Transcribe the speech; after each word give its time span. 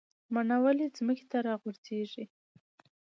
مڼه 0.33 0.57
ولې 0.63 0.85
ځمکې 0.97 1.25
ته 1.31 1.37
راغورځیږي؟ 1.47 2.25